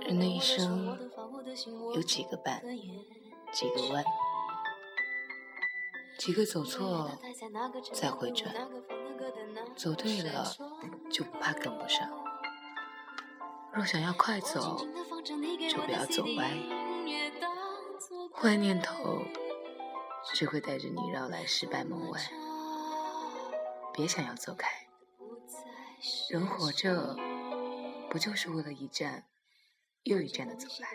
[0.00, 0.98] 人的一生
[1.94, 2.62] 有几个半，
[3.52, 4.02] 几个弯，
[6.18, 7.10] 几个走错
[7.92, 8.54] 再回转，
[9.76, 10.56] 走对了
[11.10, 12.08] 就不怕跟不上。
[13.72, 14.78] 若想要快走，
[15.68, 16.56] 就不要走歪，
[18.32, 19.18] 坏念头
[20.32, 22.18] 只会带着你绕来失败门外。
[23.92, 24.88] 别想要走开，
[26.30, 27.14] 人活着
[28.08, 29.26] 不就是为了一站
[30.04, 30.88] 又一站的走来？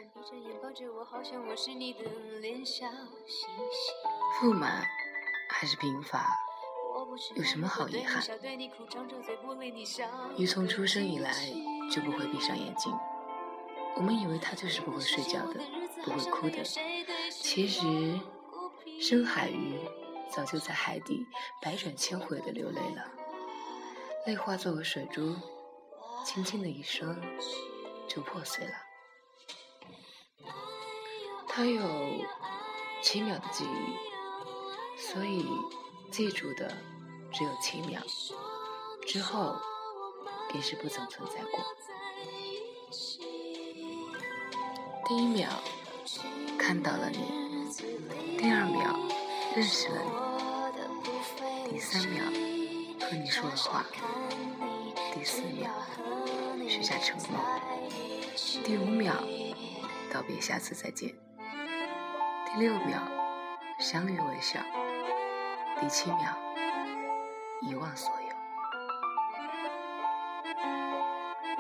[4.42, 4.84] 驸马
[5.50, 6.28] 还是贫乏，
[7.36, 8.24] 有什么好遗憾？
[10.38, 11.32] 鱼从出生以来
[11.92, 12.92] 就不会闭上眼睛，
[13.96, 15.62] 我们以为它就是不会睡觉的，
[16.04, 16.64] 不会哭的。
[17.32, 18.20] 其实，
[19.00, 19.80] 深海鱼。
[20.28, 21.26] 早就在海底
[21.62, 23.10] 百转千回的流泪了，
[24.26, 25.36] 泪化作为水珠，
[26.26, 27.22] 轻轻的一声
[28.08, 28.74] 就破碎了。
[31.58, 31.82] 他有
[33.02, 33.96] 七秒的记忆，
[35.02, 35.48] 所以
[36.12, 36.70] 记住的
[37.32, 38.02] 只有七秒，
[39.08, 39.56] 之后
[40.52, 41.64] 便是不曾存在过。
[45.08, 45.48] 第一秒
[46.58, 47.20] 看到了你，
[48.38, 48.94] 第二秒
[49.56, 51.70] 认识了你。
[51.72, 52.26] 第三秒
[53.00, 53.86] 和你说了话，
[55.14, 55.72] 第四秒
[56.68, 57.40] 许下承诺，
[58.62, 59.16] 第五秒
[60.12, 61.16] 道别下次再见，
[62.58, 63.02] 第六秒
[63.80, 64.62] 相遇微笑，
[65.78, 66.34] 第七秒
[67.60, 68.28] 遗忘所有。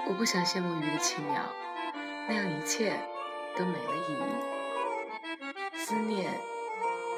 [0.07, 1.41] 我不想羡慕鱼的七秒，
[2.29, 2.97] 那样一切
[3.57, 5.75] 都没了意义。
[5.75, 6.31] 思念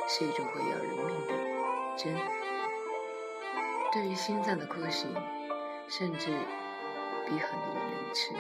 [0.08, 1.34] 是一种会要人命的
[1.96, 2.18] 针。
[3.94, 5.14] 对于心脏的酷刑，
[5.88, 6.32] 甚至
[7.28, 8.34] 比很多的凌迟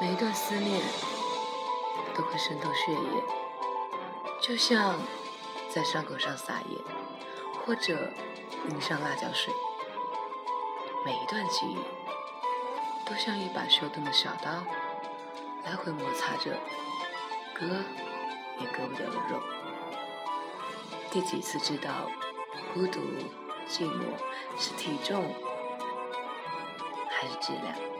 [0.00, 0.82] 每一段思念
[2.14, 3.24] 都会渗透血液，
[4.40, 4.98] 就像
[5.70, 6.80] 在伤口上撒盐，
[7.64, 8.10] 或者
[8.66, 9.52] 淋上辣椒水。
[11.06, 11.78] 每一段记忆
[13.08, 14.50] 都像一把修钝的小刀，
[15.64, 16.52] 来回摩擦着
[17.54, 17.66] 割
[18.58, 19.40] 也割不掉的肉。
[21.10, 22.10] 第几次知道
[22.72, 23.00] 孤独、
[23.68, 24.02] 寂寞
[24.58, 25.32] 是体重
[27.08, 27.93] 还是质量？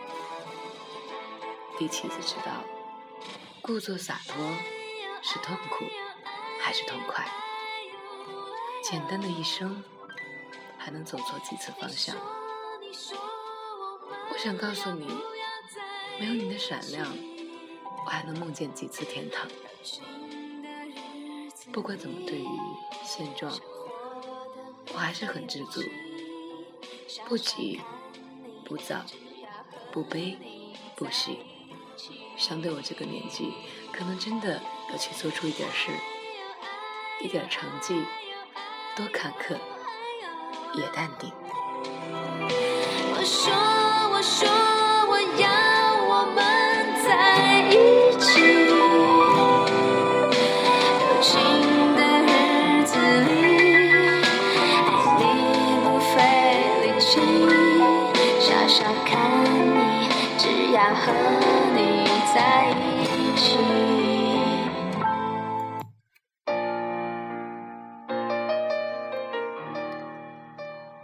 [1.76, 2.62] 第七次知道
[3.60, 4.36] 故作洒脱
[5.22, 5.84] 是痛苦
[6.60, 7.26] 还是痛快？
[8.82, 9.82] 简单的一生
[10.78, 12.14] 还能走错几次方向？
[14.30, 15.06] 我想告诉你，
[16.20, 17.06] 没有你的闪亮，
[18.04, 19.48] 我还能梦见几次天堂？
[21.72, 22.48] 不管怎么对于。
[23.06, 23.52] 现状，
[24.92, 25.82] 我还是很知足，
[27.28, 27.80] 不急
[28.64, 29.04] 不躁，
[29.92, 30.38] 不悲
[30.96, 31.53] 不喜。
[32.36, 33.54] 相对我这个年纪，
[33.92, 35.90] 可能真的要去做出一点事，
[37.22, 38.04] 一点成绩，
[38.96, 39.56] 多坎坷
[40.74, 41.32] 也淡定。
[43.16, 43.52] 我说，
[44.12, 44.48] 我说，
[45.08, 45.48] 我要
[46.04, 46.38] 我们
[47.04, 47.08] 在
[47.70, 47.72] 一
[48.20, 48.64] 起。
[60.94, 61.43] 和你
[62.34, 63.56] 在一起。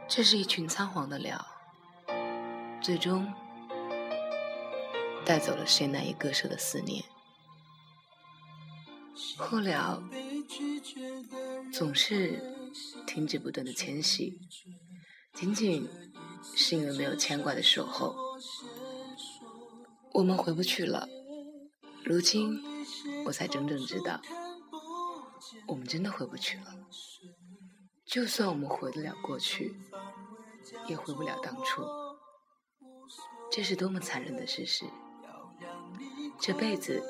[0.08, 1.46] 这是一群仓皇的鸟，
[2.80, 3.32] 最终
[5.24, 7.04] 带走了谁难以割舍的思念。
[9.38, 10.02] 候鸟
[11.72, 12.42] 总是
[13.06, 14.36] 停止不断的迁徙，
[15.32, 15.88] 仅仅
[16.56, 18.16] 是因为没有牵挂的守候。
[20.12, 21.08] 我们回不去了，
[22.04, 22.60] 如今
[23.24, 24.20] 我才真正知道，
[25.68, 26.64] 我们真的回不去了。
[28.04, 29.76] 就算我们回得了过去，
[30.86, 31.82] 也回不了当初。
[33.52, 34.84] 这是多么残忍的事实！
[36.40, 37.02] 这辈子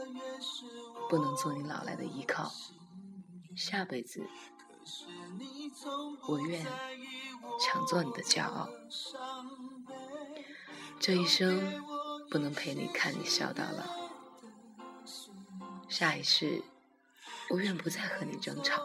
[1.09, 2.51] 不能做你老来的依靠，
[3.57, 4.27] 下辈子
[6.29, 6.67] 我愿
[7.61, 8.69] 常做你的骄傲。
[10.99, 11.83] 这一生。
[12.31, 14.00] 不能陪你看你笑到老，
[15.91, 16.63] 下一世
[17.51, 18.81] 我愿不再和你争吵，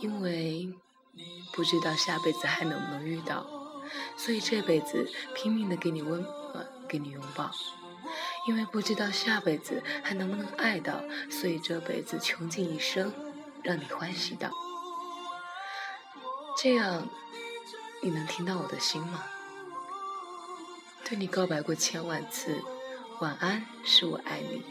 [0.00, 0.72] 因为
[1.52, 3.46] 不知道下辈子还能不能遇到，
[4.16, 7.50] 所以这辈子拼命的给你温暖，给你拥抱，
[8.46, 13.12] 因为不知道下辈子还能不能爱到，所以这辈子穷尽一生
[13.62, 14.50] 让你欢喜到，
[16.56, 17.06] 这样
[18.02, 19.22] 你能听到我的心吗？
[21.04, 22.62] 对你告白过千万次，
[23.20, 24.62] 晚安是我爱你，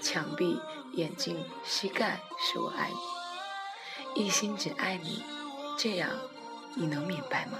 [0.00, 0.60] 墙壁、
[0.94, 2.90] 眼睛、膝盖是我爱
[4.14, 5.22] 你，一心只爱你，
[5.78, 6.10] 这样
[6.74, 7.58] 你能明白吗？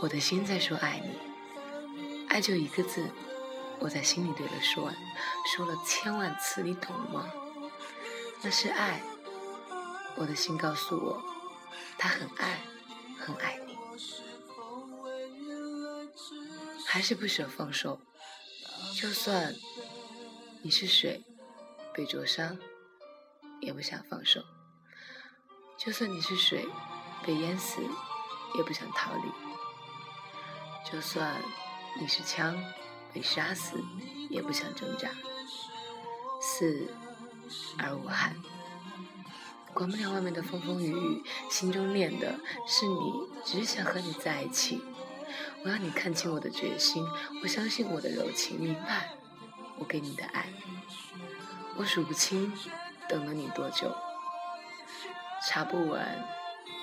[0.00, 3.10] 我的心在说爱你，爱就一个字，
[3.78, 4.90] 我在心里对了说，
[5.54, 7.30] 说了千万次，你懂吗？
[8.40, 9.02] 那是爱，
[10.16, 11.22] 我的心告诉我，
[11.98, 12.58] 他很爱，
[13.18, 13.71] 很爱你。
[16.92, 18.02] 还是不舍放手，
[18.94, 19.54] 就算
[20.60, 21.24] 你是水，
[21.94, 22.58] 被灼伤，
[23.62, 24.42] 也不想放手；
[25.78, 26.68] 就算你是水，
[27.24, 27.80] 被淹死，
[28.58, 29.32] 也不想逃离；
[30.84, 31.40] 就算
[31.98, 32.62] 你是枪，
[33.14, 33.82] 被杀死，
[34.28, 35.08] 也不想挣扎。
[36.42, 36.94] 死
[37.78, 38.36] 而无憾，
[39.72, 43.12] 管不了外面的风风雨雨，心中念的是你，
[43.46, 44.82] 只想和你在一起。
[45.64, 47.06] 我要你看清我的决心，
[47.42, 49.10] 我相信我的柔情，明白
[49.78, 50.46] 我给你的爱。
[51.76, 52.52] 我数不清
[53.08, 53.94] 等了你多久，
[55.48, 56.04] 查不完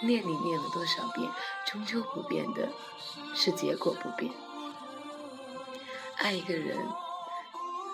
[0.01, 1.29] 念你念了多少遍，
[1.67, 2.69] 终究不变的
[3.35, 4.31] 是结果不变。
[6.15, 6.77] 爱一个人，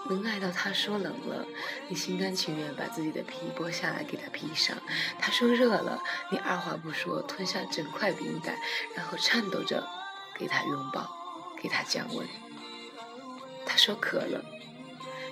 [0.07, 1.47] 能爱到他说冷了，
[1.87, 4.77] 你心甘情愿把自己的皮剥下来给他披上；
[5.19, 5.99] 他说热了，
[6.29, 8.59] 你二话不说吞下整块冰袋，
[8.95, 9.83] 然后颤抖着。
[10.37, 11.09] 给他拥抱，
[11.61, 12.27] 给他降温。
[13.65, 14.43] 他说渴了，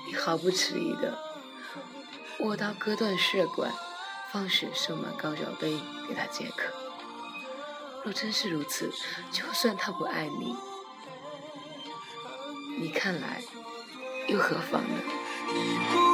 [0.07, 1.17] 你毫不迟疑的
[2.39, 3.71] 握刀割断血管，
[4.31, 6.73] 放血盛满高脚杯给他解渴。
[8.03, 8.91] 若真是如此，
[9.31, 10.55] 就算他不爱你，
[12.79, 13.41] 你看来
[14.27, 16.12] 又何妨呢？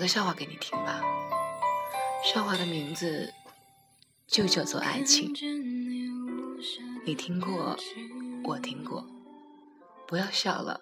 [0.00, 1.02] 个笑话给你听吧，
[2.24, 3.30] 笑话的名字
[4.26, 5.30] 就叫做爱情。
[7.04, 7.76] 你听过，
[8.44, 9.06] 我听过。
[10.06, 10.80] 不要笑了，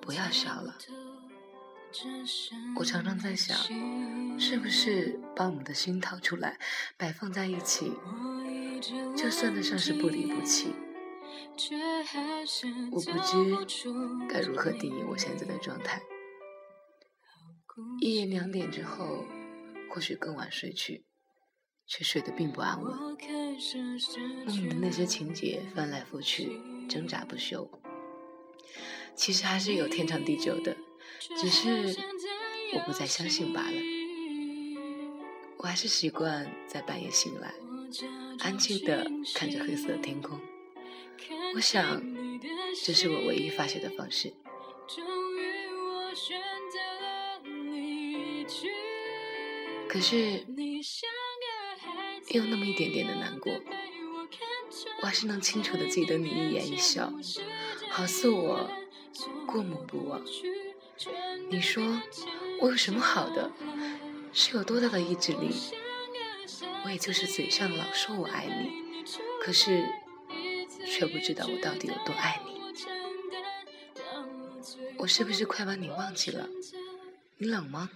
[0.00, 0.76] 不要笑了。
[2.76, 3.56] 我常常在想，
[4.36, 6.58] 是不是把我们的心掏出来，
[6.96, 7.92] 摆放在一起，
[9.16, 10.74] 就算得上是不离不弃？
[12.90, 13.86] 我不知
[14.28, 16.02] 该如何定义我现在的状态。
[18.00, 19.24] 一夜两点之后，
[19.90, 21.04] 或许更晚睡去，
[21.86, 22.96] 却睡得并不安稳。
[24.46, 27.68] 梦里的那些情节翻来覆去，挣扎不休。
[29.16, 30.76] 其实还是有天长地久的，
[31.36, 31.96] 只是
[32.74, 33.76] 我不再相信罢了。
[35.58, 37.54] 我还是习惯在半夜醒来，
[38.40, 40.38] 安静的看着黑色的天空。
[41.54, 42.02] 我想，
[42.84, 44.32] 这是我唯一发泄的方式。
[49.94, 50.44] 可是，
[52.26, 53.52] 也有那么一点点的难过。
[55.00, 57.12] 我还是能清楚的记得你一言一笑，
[57.90, 58.68] 好似我
[59.46, 60.20] 过目不忘。
[61.48, 62.02] 你说
[62.60, 63.52] 我有什么好的？
[64.32, 65.54] 是有多大的意志力？
[66.84, 69.04] 我也就是嘴上老说我爱你，
[69.40, 69.88] 可是
[70.84, 72.60] 却不知道我到底有多爱你。
[74.98, 76.48] 我是不是快把你忘记了？
[77.38, 77.90] 你冷吗？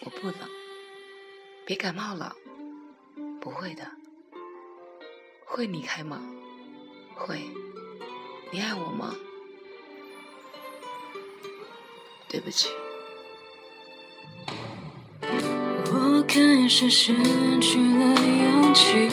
[0.00, 0.63] 我不冷。
[1.66, 2.36] 别感冒了，
[3.40, 3.90] 不会的。
[5.46, 6.20] 会离开吗？
[7.14, 7.40] 会。
[8.50, 9.14] 你爱我吗？
[12.28, 12.68] 对不起。
[15.22, 17.14] 我开始失
[17.60, 19.08] 去了勇气。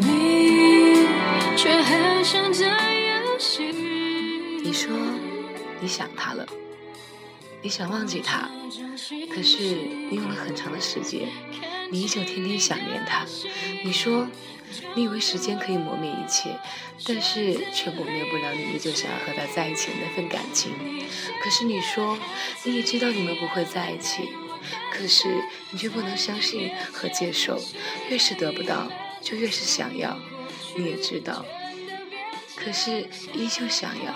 [0.00, 1.06] 你
[1.58, 3.70] 却还想在游戏。
[4.62, 4.90] 你说
[5.78, 6.46] 你想他了。
[7.60, 8.48] 你想忘记他，
[9.34, 9.58] 可是
[10.10, 11.28] 你用了很长的时间，
[11.90, 13.26] 你依旧天天想念他。
[13.84, 14.28] 你说，
[14.94, 16.56] 你以为时间可以磨灭一切，
[17.04, 20.72] 但是却磨灭不了你依旧想要和他在一起的那份感情。
[21.42, 22.16] 可是你说，
[22.62, 24.28] 你也知道你们不会在一起，
[24.92, 25.26] 可是
[25.72, 27.60] 你却不能相信和接受，
[28.08, 28.88] 越是得不到，
[29.20, 30.16] 就越是想要。
[30.76, 31.44] 你也知道，
[32.54, 34.14] 可是依旧想要。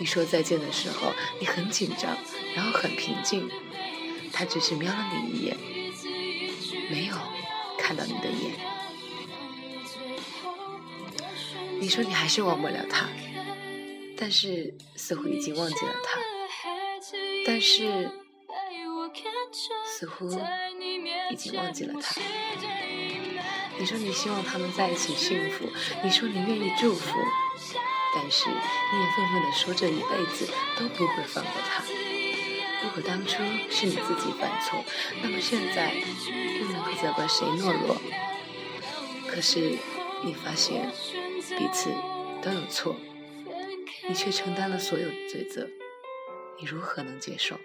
[0.00, 2.16] 你说再见的时候，你很紧张。
[2.56, 3.48] 然后很平静，
[4.32, 5.56] 他只是瞄了你一眼，
[6.90, 7.14] 没有
[7.78, 8.52] 看到你的眼。
[11.78, 13.08] 你说你还是忘不了他，
[14.16, 16.18] 但是似乎已经忘记了他，
[17.46, 18.10] 但是
[19.86, 20.28] 似乎
[21.30, 22.20] 已经忘记了他。
[23.78, 25.70] 你说你希望他们在一起幸福，
[26.02, 27.16] 你说你愿意祝福，
[28.14, 31.84] 但是你也愤愤地说这一辈子都不会放过他。
[32.82, 33.36] 如果当初
[33.70, 34.82] 是你自己犯错，
[35.22, 37.96] 那么现在又能够责怪谁懦弱？
[39.28, 39.78] 可是
[40.24, 40.90] 你发现
[41.56, 41.90] 彼此
[42.42, 42.96] 都有错，
[44.08, 45.68] 你却承担了所有的罪责，
[46.58, 47.60] 你如何能接受？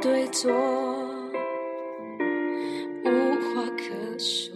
[0.00, 0.50] 对坐，
[3.04, 4.50] 无话可说。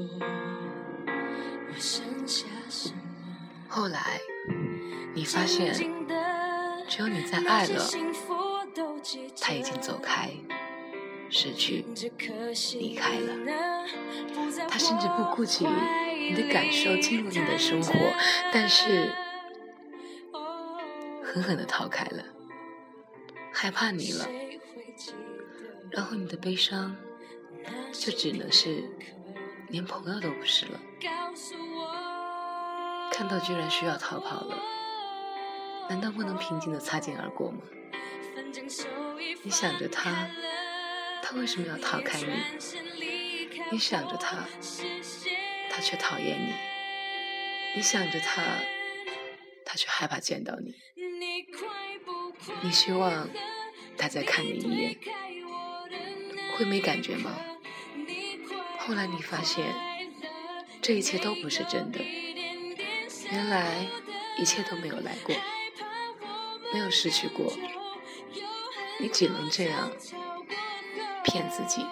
[3.68, 4.18] 后来，
[5.14, 5.74] 你发现，
[6.88, 7.84] 只有你在爱了，
[9.38, 10.30] 他已经走开，
[11.28, 11.84] 失去，
[12.78, 13.34] 离开了。
[14.66, 17.92] 他甚至不顾及你的感受进入你的生活，
[18.50, 19.12] 但是，
[21.22, 22.24] 狠狠的逃开了。
[23.52, 24.26] 害怕你了，
[25.94, 26.96] 然后你的悲伤
[27.92, 28.82] 就只能是
[29.68, 30.80] 连朋友都不是了。
[33.12, 34.58] 看到居然需要逃跑了，
[35.88, 37.62] 难道不能平静的擦肩而过吗？
[39.42, 40.28] 你想着他，
[41.22, 42.26] 他为什么要逃开你？
[43.70, 44.48] 你想着他，
[45.70, 46.52] 他却讨厌你。
[47.76, 48.42] 你想着他，
[49.64, 50.74] 他却害怕见到你。
[52.62, 53.28] 你希望。
[53.96, 54.98] 他再看你一眼，
[56.56, 57.36] 会没感觉吗？
[58.78, 59.74] 后来你发现，
[60.82, 62.00] 这一切都不是真的。
[63.30, 63.86] 原来
[64.38, 65.34] 一切都没有来过，
[66.72, 67.52] 没有失去过。
[69.00, 69.90] 你只能这样
[71.24, 71.84] 骗自己。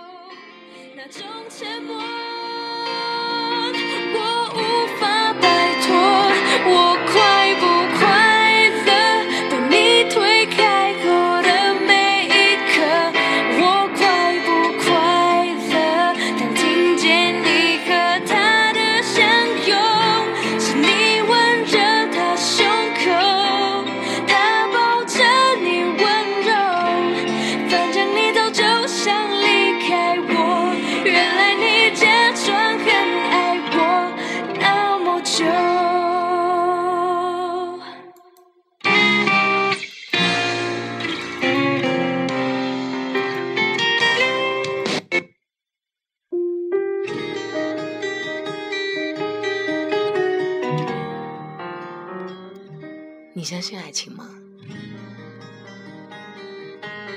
[53.42, 54.24] 你相信爱情吗？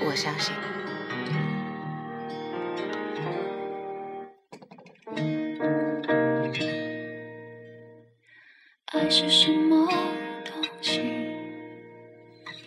[0.04, 0.52] 我相信。
[8.86, 9.86] 爱是什么
[10.44, 11.00] 东西？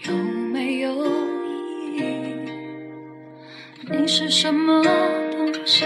[0.03, 0.93] 有没有
[1.45, 2.01] 意义？
[3.91, 4.81] 你是什么
[5.33, 5.85] 东西？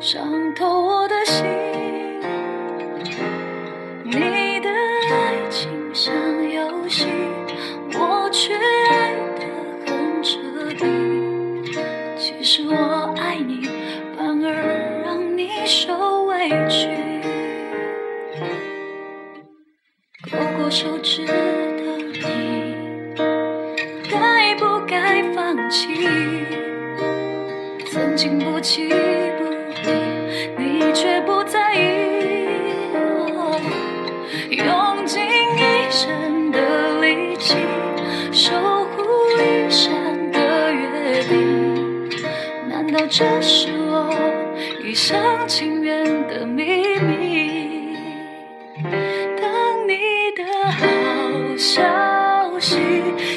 [0.00, 1.46] 伤透我的心。
[4.04, 4.45] 你
[21.16, 21.32] 知道
[22.28, 22.74] 你，
[24.10, 25.88] 该不该放弃？
[27.90, 28.90] 曾经不弃
[29.38, 29.44] 不
[30.58, 31.80] 离，你却不在意。
[34.50, 37.56] 用尽一生的力气，
[38.30, 38.52] 守
[38.84, 39.02] 护
[39.38, 42.10] 一生的约定，
[42.68, 44.12] 难道这是我
[44.84, 45.75] 一厢情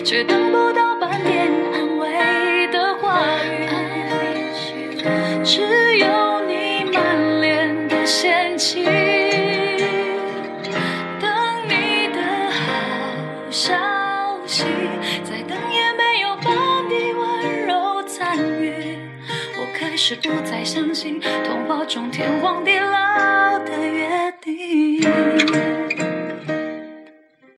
[0.10, 3.70] 却等不到半点安慰的话语，
[5.44, 5.62] 只
[6.00, 8.84] 有你满脸的嫌弃。
[11.22, 11.32] 等
[11.68, 12.58] 你的好
[13.52, 13.76] 消
[14.48, 14.64] 息，
[15.24, 18.02] 再等也没有半点温柔。
[18.08, 18.98] 参与
[19.60, 25.39] 我开始不再相信童话中天荒地老的约定。